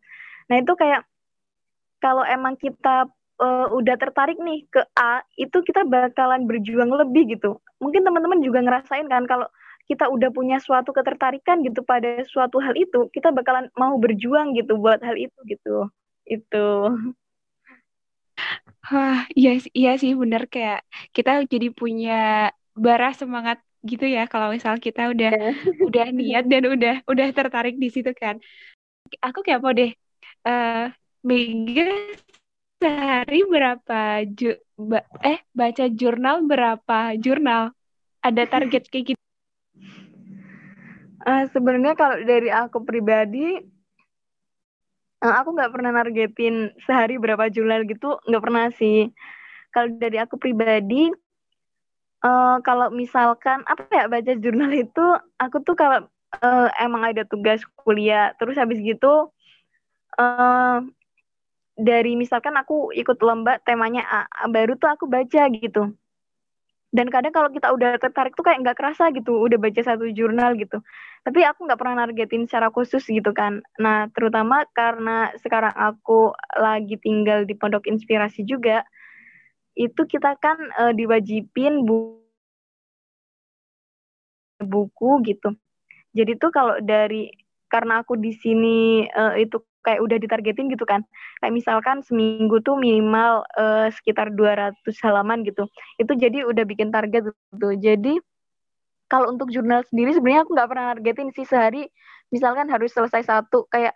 [0.50, 1.06] Nah itu kayak
[2.02, 3.06] kalau emang kita
[3.38, 7.62] uh, udah tertarik nih ke A itu kita bakalan berjuang lebih gitu.
[7.78, 9.46] Mungkin teman-teman juga ngerasain kan kalau
[9.86, 14.74] kita udah punya suatu ketertarikan gitu pada suatu hal itu kita bakalan mau berjuang gitu
[14.74, 15.86] buat hal itu gitu.
[16.26, 16.66] Itu
[18.86, 22.14] Wah, iya, iya sih bener kayak kita jadi punya
[22.76, 25.54] bara semangat gitu ya kalau misal kita udah yeah.
[25.82, 28.38] udah niat dan udah udah tertarik di situ kan.
[29.22, 29.92] Aku kayak apa deh.
[30.46, 30.86] Uh,
[31.26, 31.90] Mega
[32.78, 37.74] sehari berapa ju ba eh baca jurnal berapa jurnal?
[38.22, 39.22] Ada target kayak gitu?
[41.26, 43.58] Uh, sebenarnya kalau dari aku pribadi
[45.24, 49.08] aku nggak pernah nargetin sehari berapa jurnal gitu nggak pernah sih.
[49.72, 51.12] Kalau dari aku pribadi
[52.24, 56.04] uh, kalau misalkan apa ya baca jurnal itu aku tuh kalau
[56.42, 59.30] uh, emang ada tugas kuliah terus habis gitu
[60.18, 60.78] uh,
[61.76, 65.92] dari misalkan aku ikut lomba temanya A, baru tuh aku baca gitu
[66.96, 70.56] dan kadang kalau kita udah tertarik tuh kayak nggak kerasa gitu udah baca satu jurnal
[70.56, 70.80] gitu.
[71.28, 73.60] Tapi aku nggak pernah nargetin secara khusus gitu kan.
[73.76, 78.88] Nah terutama karena sekarang aku lagi tinggal di pondok inspirasi juga
[79.76, 82.16] itu kita kan uh, diwajibin bu
[84.64, 85.52] buku gitu.
[86.16, 87.28] Jadi tuh kalau dari
[87.68, 91.06] karena aku di sini uh, itu kayak udah ditargetin gitu kan.
[91.38, 94.74] Kayak misalkan seminggu tuh minimal uh, sekitar 200
[95.06, 95.70] halaman gitu.
[96.02, 97.68] Itu jadi udah bikin target gitu.
[97.78, 98.18] Jadi
[99.06, 101.86] kalau untuk jurnal sendiri sebenarnya aku nggak pernah targetin sih sehari
[102.34, 103.94] misalkan harus selesai satu kayak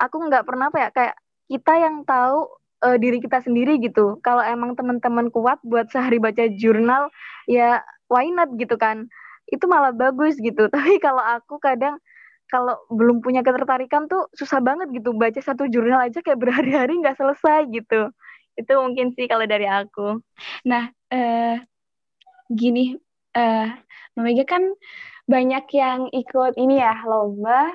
[0.00, 1.14] aku nggak pernah apa ya kayak
[1.52, 2.48] kita yang tahu
[2.80, 4.16] uh, diri kita sendiri gitu.
[4.24, 7.12] Kalau emang teman-teman kuat buat sehari baca jurnal
[7.44, 9.06] ya why not gitu kan.
[9.48, 10.68] Itu malah bagus gitu.
[10.74, 12.00] Tapi kalau aku kadang
[12.52, 17.16] kalau belum punya ketertarikan tuh susah banget gitu baca satu jurnal aja kayak berhari-hari nggak
[17.16, 18.12] selesai gitu.
[18.60, 20.20] Itu mungkin sih kalau dari aku.
[20.68, 21.56] Nah uh,
[22.52, 22.92] gini
[23.32, 23.72] uh,
[24.20, 24.68] Mega kan
[25.24, 27.72] banyak yang ikut ini ya lomba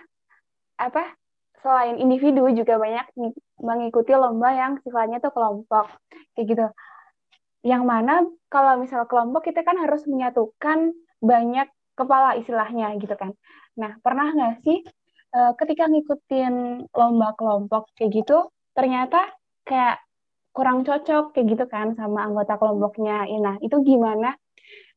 [0.77, 1.17] apa
[1.65, 3.09] selain individu juga banyak
[3.57, 5.89] mengikuti lomba yang sifatnya tuh kelompok
[6.37, 6.67] kayak gitu.
[7.65, 8.13] Yang mana
[8.53, 11.65] kalau misal kelompok kita kan harus menyatukan banyak
[11.97, 13.33] kepala istilahnya gitu kan
[13.77, 14.81] Nah, pernah nggak sih
[15.37, 19.29] uh, ketika ngikutin lomba kelompok kayak gitu, ternyata
[19.63, 20.01] kayak
[20.51, 23.29] kurang cocok kayak gitu kan sama anggota kelompoknya.
[23.29, 24.33] Ya, nah, itu gimana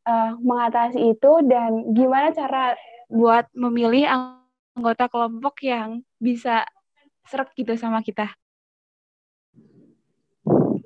[0.08, 2.72] uh, mengatasi itu dan gimana cara
[3.12, 6.64] buat memilih anggota kelompok yang bisa
[7.28, 8.32] serak gitu sama kita.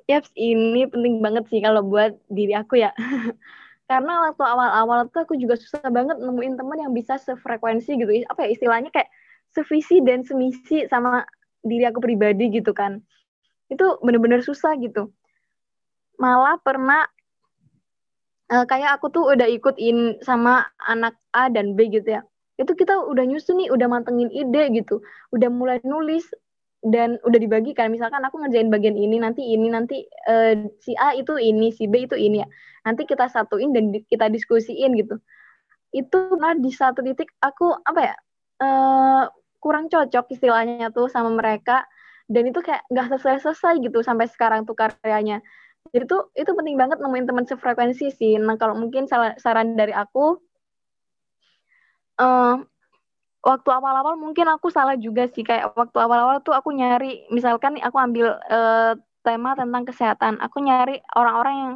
[0.05, 2.93] Yaps, ini penting banget sih kalau buat diri aku ya.
[3.85, 8.09] Karena waktu awal-awal tuh aku juga susah banget nemuin teman yang bisa sefrekuensi gitu.
[8.29, 9.09] Apa ya istilahnya kayak
[9.53, 11.21] sevisi dan semisi sama
[11.61, 13.01] diri aku pribadi gitu kan.
[13.69, 15.13] Itu bener-bener susah gitu.
[16.17, 17.05] Malah pernah
[18.49, 22.21] uh, kayak aku tuh udah ikutin sama anak A dan B gitu ya.
[22.55, 25.03] Itu kita udah nyusun nih, udah mantengin ide gitu.
[25.29, 26.25] Udah mulai nulis
[26.83, 31.39] dan udah dibagikan misalkan aku ngerjain bagian ini nanti ini nanti uh, si A itu
[31.39, 32.47] ini si B itu ini ya.
[32.85, 35.17] Nanti kita satuin dan di, kita diskusiin gitu.
[35.95, 38.15] Itu nah di satu titik aku apa ya
[38.61, 39.23] uh,
[39.57, 41.87] kurang cocok istilahnya tuh sama mereka.
[42.25, 45.41] Dan itu kayak nggak selesai selesai gitu sampai sekarang tuh karyanya.
[45.93, 48.37] Jadi tuh itu penting banget nemuin teman sefrekuensi sih.
[48.41, 50.37] Nah kalau mungkin saran dari aku
[52.21, 52.55] uh,
[53.45, 55.45] waktu awal-awal mungkin aku salah juga sih.
[55.45, 60.41] Kayak waktu awal-awal tuh aku nyari misalkan aku ambil uh, tema tentang kesehatan.
[60.41, 61.73] Aku nyari orang-orang yang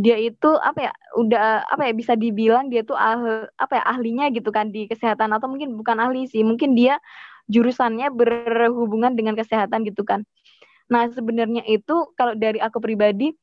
[0.00, 4.32] dia itu apa ya udah apa ya bisa dibilang dia tuh ah, apa ya ahlinya
[4.32, 5.36] gitu kan di kesehatan.
[5.36, 6.96] Atau mungkin bukan ahli sih mungkin dia
[7.52, 10.24] jurusannya berhubungan dengan kesehatan gitu kan.
[10.88, 13.36] Nah sebenarnya itu kalau dari aku pribadi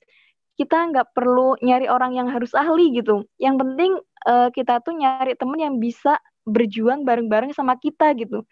[0.58, 3.30] kita nggak perlu nyari orang yang harus ahli gitu.
[3.38, 3.92] Yang penting
[4.26, 8.48] uh, kita tuh nyari temen yang bisa berjuang bareng-bareng sama kita gitu.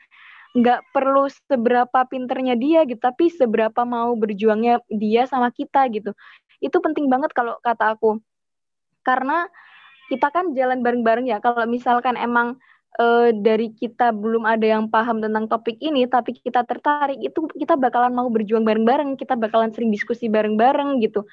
[0.56, 6.12] Nggak perlu seberapa pinternya dia gitu tapi seberapa mau berjuangnya dia sama kita gitu.
[6.60, 8.20] Itu penting banget kalau kata aku.
[9.08, 9.48] Karena
[10.12, 11.40] kita kan jalan bareng-bareng ya.
[11.40, 12.60] Kalau misalkan emang
[13.00, 17.80] e, dari kita belum ada yang paham tentang topik ini tapi kita tertarik itu kita
[17.80, 19.18] bakalan mau berjuang bareng-bareng.
[19.18, 21.24] Kita bakalan sering diskusi bareng-bareng gitu.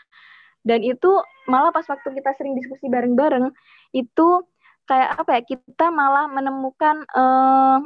[0.62, 1.11] Dan itu
[1.51, 3.51] malah pas waktu kita sering diskusi bareng-bareng
[3.92, 4.46] itu
[4.87, 7.79] kayak apa ya kita malah menemukan uh,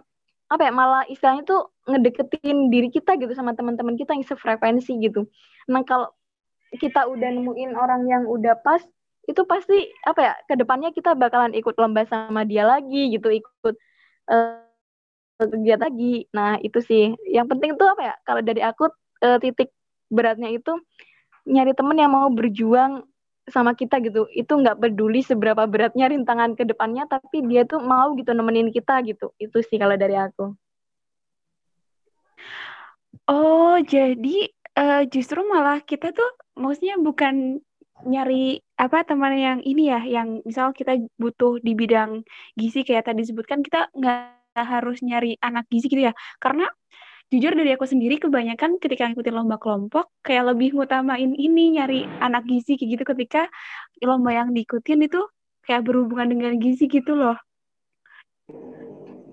[0.46, 5.26] apa ya malah istilahnya tuh ngedeketin diri kita gitu sama teman-teman kita yang sefrekuensi gitu.
[5.66, 6.10] Nah kalau
[6.78, 8.82] kita udah nemuin orang yang udah pas
[9.26, 13.74] itu pasti apa ya ke depannya kita bakalan ikut lomba sama dia lagi gitu ikut
[14.30, 14.62] uh,
[15.42, 16.30] kegiatan lagi.
[16.30, 18.86] Nah itu sih yang penting tuh apa ya kalau dari aku
[19.26, 19.74] uh, titik
[20.06, 20.78] beratnya itu
[21.46, 23.02] nyari temen yang mau berjuang
[23.46, 24.26] sama kita gitu.
[24.34, 29.00] Itu nggak peduli seberapa beratnya rintangan ke depannya tapi dia tuh mau gitu nemenin kita
[29.06, 29.32] gitu.
[29.38, 30.54] Itu sih kalau dari aku.
[33.26, 37.58] Oh jadi uh, justru malah kita tuh maksudnya bukan
[38.04, 43.24] nyari apa teman yang ini ya yang misal kita butuh di bidang gizi kayak tadi
[43.24, 46.14] disebutkan kita nggak harus nyari anak gizi gitu ya.
[46.40, 46.68] Karena
[47.26, 52.46] jujur dari aku sendiri kebanyakan ketika ngikutin lomba kelompok kayak lebih ngutamain ini nyari anak
[52.46, 53.50] gizi kayak gitu ketika
[54.02, 55.18] lomba yang diikutin itu
[55.66, 57.34] kayak berhubungan dengan gizi gitu loh.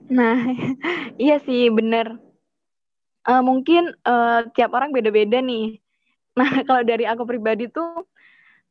[0.09, 0.37] Nah,
[1.21, 2.17] iya sih bener.
[3.23, 5.77] Uh, mungkin uh, tiap orang beda-beda nih.
[6.33, 8.09] Nah, kalau dari aku pribadi tuh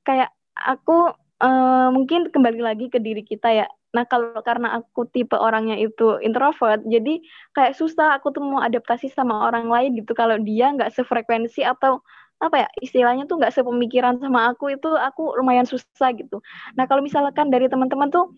[0.03, 5.37] kayak aku uh, mungkin kembali lagi ke diri kita ya Nah, kalau karena aku tipe
[5.37, 7.21] orangnya itu introvert, jadi
[7.53, 10.17] kayak susah aku tuh mau adaptasi sama orang lain gitu.
[10.17, 12.01] Kalau dia nggak sefrekuensi atau
[12.43, 16.41] apa ya istilahnya tuh nggak sepemikiran sama aku itu aku lumayan susah gitu.
[16.75, 18.33] Nah, kalau misalkan dari teman-teman tuh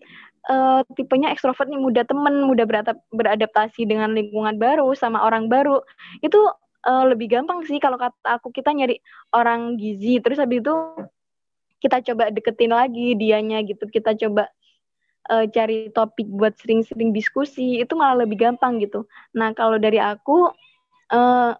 [0.51, 2.67] uh, tipenya ekstrovert nih mudah temen, mudah
[3.15, 5.79] beradaptasi dengan lingkungan baru sama orang baru,
[6.19, 6.37] itu
[6.85, 9.01] uh, lebih gampang sih kalau kata aku kita nyari
[9.33, 10.75] orang gizi terus habis itu
[11.83, 13.85] kita coba deketin lagi dianya gitu.
[13.89, 14.49] Kita coba
[15.31, 19.05] uh, cari topik buat sering-sering diskusi itu malah lebih gampang gitu.
[19.35, 20.51] Nah kalau dari aku
[21.13, 21.53] uh,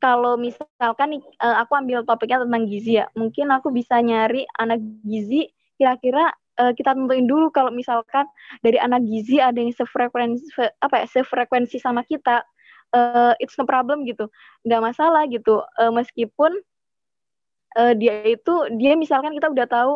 [0.00, 5.52] kalau misalkan uh, aku ambil topiknya tentang gizi ya, mungkin aku bisa nyari anak gizi
[5.76, 8.28] kira-kira kita tentuin dulu kalau misalkan
[8.60, 10.44] dari anak gizi ada yang sefrekuensi
[10.84, 12.44] apa ya sefrekuensi sama kita,
[12.92, 14.28] uh, it's no problem gitu,
[14.68, 15.64] nggak masalah gitu.
[15.80, 16.52] Uh, meskipun
[17.78, 19.92] uh, dia itu dia misalkan kita udah tahu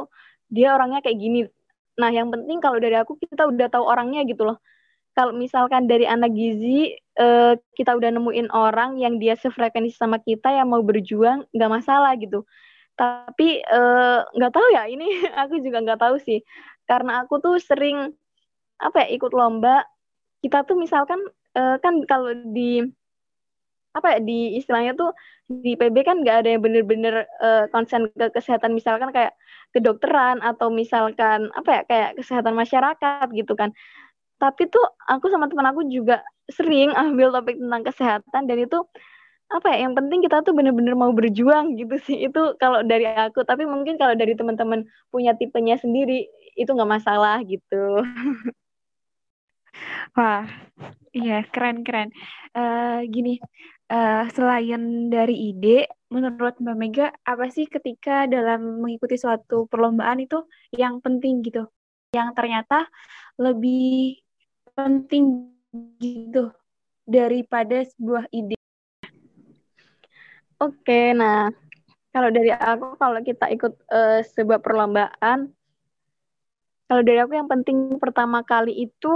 [0.52, 1.40] dia orangnya kayak gini
[1.94, 4.58] Nah, yang penting kalau dari aku kita udah tahu orangnya gitu loh.
[5.14, 6.90] Kalau misalkan dari anak gizi
[7.22, 12.18] uh, kita udah nemuin orang yang dia sefrekuensi sama kita yang mau berjuang, nggak masalah
[12.18, 12.42] gitu.
[12.94, 15.06] Tapi eh, nggak uh, tahu ya, ini
[15.42, 16.42] aku juga nggak tahu sih.
[16.86, 18.10] Karena aku tuh sering
[18.82, 19.86] apa ya ikut lomba.
[20.42, 21.22] Kita tuh misalkan
[21.58, 22.82] uh, kan kalau di
[23.94, 25.14] apa ya di istilahnya tuh
[25.46, 29.38] di PB kan nggak ada yang bener-bener uh, konsen ke kesehatan misalkan kayak
[29.70, 33.70] kedokteran atau misalkan apa ya kayak kesehatan masyarakat gitu kan.
[34.42, 38.82] Tapi tuh aku sama teman aku juga sering ambil topik tentang kesehatan dan itu
[39.52, 42.26] apa ya yang penting kita tuh bener-bener mau berjuang gitu sih.
[42.26, 46.26] Itu kalau dari aku tapi mungkin kalau dari teman-teman punya tipenya sendiri
[46.58, 48.02] itu nggak masalah gitu.
[50.18, 50.46] Wah
[51.14, 52.10] Iya, keren-keren.
[52.58, 53.38] Uh, gini,
[53.90, 60.44] uh, selain dari ide, menurut Mbak Mega, apa sih ketika dalam mengikuti suatu perlombaan itu
[60.72, 61.68] yang penting gitu?
[62.14, 62.86] Yang ternyata
[63.40, 64.22] lebih
[64.78, 65.50] penting
[65.98, 66.54] gitu
[67.04, 68.56] daripada sebuah ide.
[70.62, 71.50] Oke, nah
[72.14, 75.50] kalau dari aku kalau kita ikut uh, sebuah perlombaan,
[76.86, 79.12] kalau dari aku yang penting pertama kali itu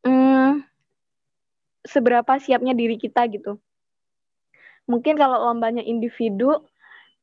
[0.00, 0.64] hmm,
[1.84, 3.60] seberapa siapnya diri kita gitu.
[4.90, 6.62] Mungkin kalau lombanya individu,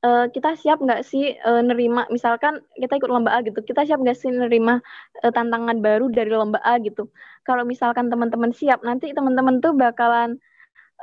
[0.06, 4.00] uh, kita siap nggak sih uh, nerima, misalkan kita ikut lomba A gitu, kita siap
[4.00, 4.80] nggak sih nerima
[5.24, 7.12] uh, tantangan baru dari lomba A gitu.
[7.44, 10.40] Kalau misalkan teman-teman siap, nanti teman-teman tuh bakalan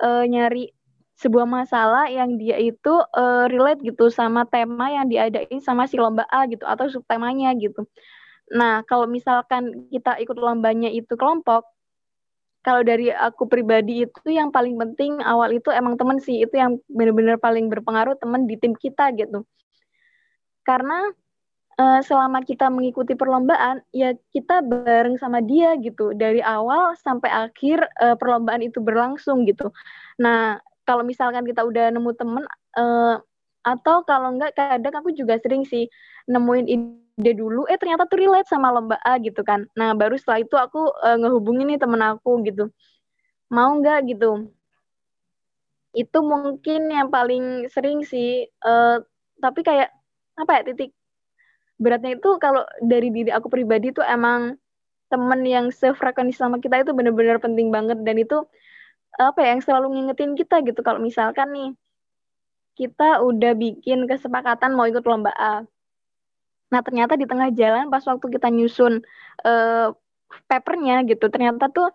[0.00, 0.72] uh, nyari
[1.16, 6.28] sebuah masalah yang dia itu uh, relate gitu sama tema yang diadain sama si lomba
[6.28, 7.88] A gitu atau subtemanya gitu.
[8.52, 11.66] Nah, kalau misalkan kita ikut lombanya itu kelompok,
[12.66, 16.42] kalau dari aku pribadi itu yang paling penting awal itu emang temen sih.
[16.42, 19.46] Itu yang benar-benar paling berpengaruh temen di tim kita gitu.
[20.66, 21.06] Karena
[21.78, 26.10] uh, selama kita mengikuti perlombaan ya kita bareng sama dia gitu.
[26.10, 29.70] Dari awal sampai akhir uh, perlombaan itu berlangsung gitu.
[30.18, 32.42] Nah kalau misalkan kita udah nemu temen
[32.74, 33.22] uh,
[33.62, 35.86] atau kalau enggak kadang aku juga sering sih
[36.26, 39.64] nemuin ide dulu eh ternyata tuh relate sama lomba A gitu kan.
[39.72, 42.68] Nah baru setelah itu aku uh, ngehubungin nih temen aku gitu.
[43.48, 44.52] Mau nggak gitu?
[45.96, 49.00] Itu mungkin yang paling sering sih uh,
[49.40, 49.88] tapi kayak
[50.36, 50.92] apa ya titik
[51.80, 54.60] beratnya itu kalau dari diri aku pribadi tuh emang
[55.08, 57.96] temen yang sefrekuensi sama kita itu benar-benar penting banget.
[58.04, 58.44] Dan itu
[59.16, 60.84] apa ya yang selalu ngingetin kita gitu.
[60.84, 61.70] Kalau misalkan nih
[62.76, 65.64] kita udah bikin kesepakatan mau ikut lomba A
[66.72, 69.02] Nah ternyata di tengah jalan pas waktu kita nyusun
[69.46, 69.94] uh,
[70.50, 71.94] papernya gitu, ternyata tuh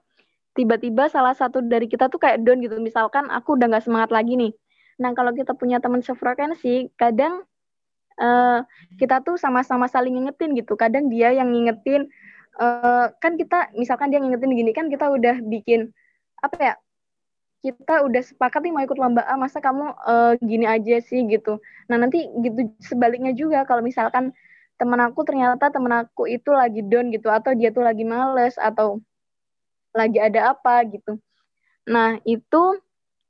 [0.56, 2.80] tiba-tiba salah satu dari kita tuh kayak down gitu.
[2.80, 4.52] Misalkan aku udah nggak semangat lagi nih.
[5.00, 7.44] Nah kalau kita punya teman sefrekuensi, kadang
[8.20, 8.64] uh,
[8.96, 10.80] kita tuh sama-sama saling ngingetin gitu.
[10.80, 12.08] Kadang dia yang ngingetin,
[12.60, 15.92] uh, kan kita misalkan dia ngingetin gini kan kita udah bikin
[16.40, 16.76] apa ya?
[17.62, 21.62] Kita udah sepakat nih mau ikut lomba A, masa kamu uh, gini aja sih gitu.
[21.92, 24.34] Nah nanti gitu sebaliknya juga kalau misalkan
[24.82, 28.98] temen aku ternyata temen aku itu lagi down gitu atau dia tuh lagi males atau
[29.94, 31.22] lagi ada apa gitu.
[31.86, 32.82] Nah itu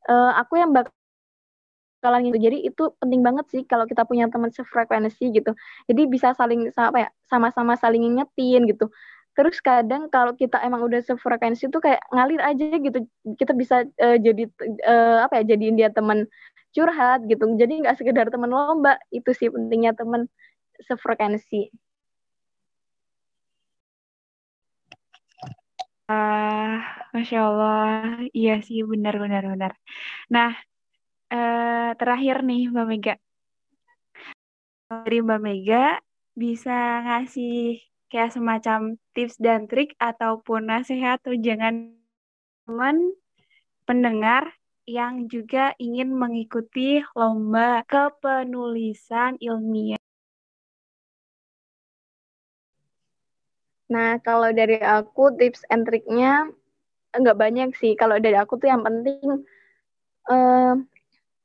[0.07, 5.35] uh, aku yang bakalan itu jadi itu penting banget sih kalau kita punya teman sefrekuensi
[5.35, 5.51] gitu.
[5.91, 8.87] Jadi bisa saling apa ya sama-sama saling ngingetin gitu.
[9.35, 12.99] Terus kadang kalau kita emang udah sefrekuensi itu kayak ngalir aja gitu.
[13.35, 14.47] Kita bisa uh, jadi
[14.87, 16.31] uh, apa ya jadiin dia teman
[16.71, 17.43] curhat gitu.
[17.59, 20.31] Jadi nggak sekedar teman lomba itu sih pentingnya teman
[20.87, 21.71] sefrekuensi.
[26.11, 26.75] Uh,
[27.15, 29.71] Masya Allah, iya sih benar-benar benar.
[30.27, 30.51] Nah,
[31.31, 33.15] uh, terakhir nih Mbak Mega.
[34.91, 36.03] Dari Mbak Mega
[36.35, 36.75] bisa
[37.07, 37.79] ngasih
[38.11, 41.95] kayak semacam tips dan trik ataupun nasihat atau jangan
[42.67, 43.15] teman
[43.87, 44.51] pendengar
[44.83, 50.01] yang juga ingin mengikuti lomba kepenulisan ilmiah.
[53.91, 56.47] Nah, kalau dari aku tips and triknya
[57.11, 57.91] nggak banyak sih.
[57.99, 59.43] Kalau dari aku tuh yang penting
[60.31, 60.73] uh,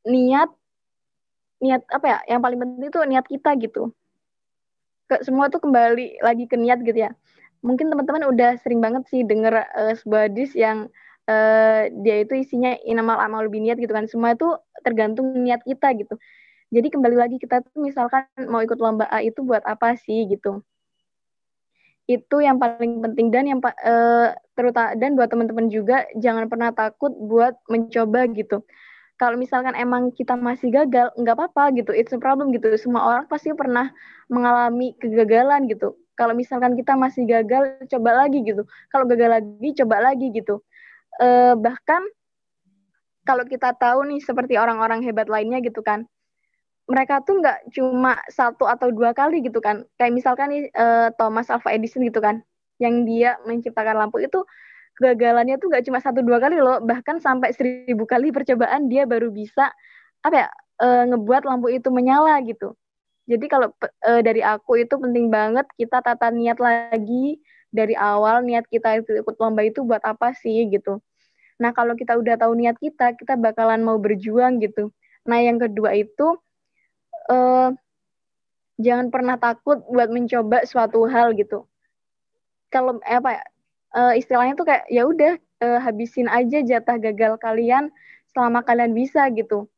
[0.07, 0.51] niat,
[1.59, 2.19] niat apa ya?
[2.31, 3.91] Yang paling penting itu niat kita gitu.
[5.11, 7.11] Ke, semua tuh kembali lagi ke niat gitu ya.
[7.67, 10.87] Mungkin teman-teman udah sering banget sih denger uh, sebuah hadis yang
[11.27, 14.07] uh, dia itu isinya inamal amal niat gitu kan.
[14.07, 14.55] Semua itu
[14.87, 16.15] tergantung niat kita gitu.
[16.71, 20.63] Jadi kembali lagi kita tuh misalkan mau ikut lomba A itu buat apa sih gitu
[22.07, 23.29] itu yang paling penting.
[23.35, 28.63] Dan yang uh, terutama dan buat teman-teman juga jangan pernah takut buat mencoba gitu.
[29.17, 31.91] Kalau misalkan emang kita masih gagal nggak apa-apa gitu.
[31.91, 32.71] It's a problem gitu.
[32.79, 33.91] Semua orang pasti pernah
[34.31, 35.97] mengalami kegagalan gitu.
[36.17, 38.65] Kalau misalkan kita masih gagal coba lagi gitu.
[38.93, 40.61] Kalau gagal lagi coba lagi gitu.
[41.17, 42.05] Uh, bahkan
[43.27, 46.07] kalau kita tahu nih seperti orang-orang hebat lainnya gitu kan
[46.87, 49.83] mereka tuh nggak cuma satu atau dua kali gitu kan.
[49.99, 52.43] Kayak misalkan nih uh, Thomas Alva Edison gitu kan
[52.79, 54.47] yang dia menciptakan lampu itu
[54.97, 56.79] kegagalannya tuh nggak cuma satu dua kali loh.
[56.79, 59.75] Bahkan sampai seribu kali percobaan dia baru bisa
[60.23, 60.49] apa ya
[60.83, 62.79] uh, ngebuat lampu itu menyala gitu.
[63.27, 63.75] Jadi kalau
[64.07, 67.43] uh, dari aku itu penting banget kita tata niat lagi
[67.75, 71.03] dari awal niat kita ikut lomba itu buat apa sih gitu.
[71.59, 74.95] Nah kalau kita udah tahu niat kita kita bakalan mau berjuang gitu.
[75.27, 76.39] Nah yang kedua itu
[77.31, 77.71] uh,
[78.77, 81.65] jangan pernah takut buat mencoba suatu hal gitu.
[82.69, 83.45] Kalau eh, apa ya
[83.97, 85.33] uh, istilahnya tuh kayak ya udah
[85.65, 87.89] uh, habisin aja jatah gagal kalian
[88.37, 89.69] selama kalian bisa gitu.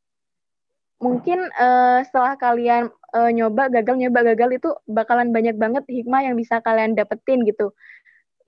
[0.99, 6.35] Mungkin uh, setelah kalian uh, nyoba gagal nyoba gagal itu bakalan banyak banget hikmah yang
[6.35, 7.71] bisa kalian dapetin gitu.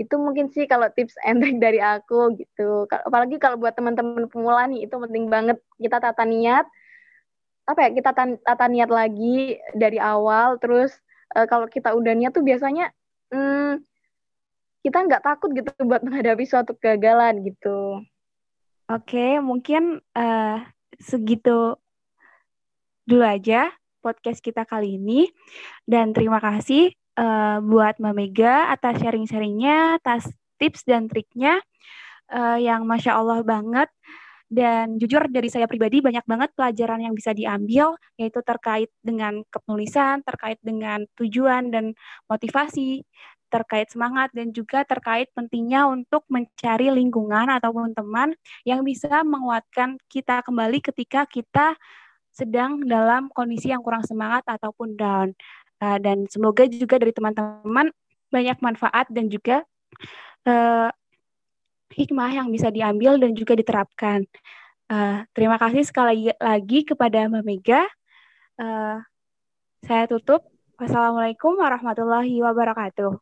[0.01, 2.91] Itu mungkin sih kalau tips and trick dari aku gitu.
[2.91, 6.67] Apalagi kalau buat teman-teman pemula nih itu penting banget kita tata niat.
[7.71, 8.11] Apa ya kita
[8.43, 10.91] tata niat lagi dari awal terus
[11.39, 12.91] uh, kalau kita udah niat tuh biasanya
[13.31, 13.79] hmm,
[14.83, 18.03] kita nggak takut gitu buat menghadapi suatu kegagalan gitu.
[18.91, 20.59] Oke, mungkin uh,
[20.99, 21.79] segitu
[23.07, 23.71] dulu aja
[24.03, 25.31] podcast kita kali ini.
[25.87, 30.27] Dan terima kasih uh, buat Mbak Mega atas sharing-sharingnya, atas
[30.59, 31.63] tips dan triknya
[32.35, 33.89] uh, yang Masya Allah banget.
[34.51, 40.27] Dan jujur dari saya pribadi banyak banget pelajaran yang bisa diambil, yaitu terkait dengan kepenulisan,
[40.27, 41.95] terkait dengan tujuan dan
[42.27, 43.07] motivasi,
[43.51, 50.43] terkait semangat dan juga terkait pentingnya untuk mencari lingkungan ataupun teman yang bisa menguatkan kita
[50.47, 51.79] kembali ketika kita
[52.31, 55.35] sedang dalam kondisi yang kurang semangat ataupun down.
[55.83, 57.91] Uh, dan semoga juga dari teman-teman
[58.31, 59.67] banyak manfaat dan juga
[60.47, 60.93] uh,
[61.91, 64.25] hikmah yang bisa diambil dan juga diterapkan.
[64.91, 67.83] Uh, terima kasih sekali lagi kepada Mbak Mega.
[68.59, 68.99] Uh,
[69.87, 70.47] saya tutup.
[70.81, 73.13] Wassalamualaikum warahmatullahi wabarakatuh.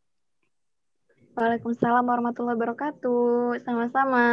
[1.34, 3.62] Waalaikumsalam warahmatullahi wabarakatuh.
[3.62, 4.26] Sama-sama.